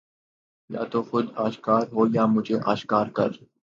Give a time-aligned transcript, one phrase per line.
[0.69, 3.29] یا تو خود آشکار ہو یا مجھے آشکار کر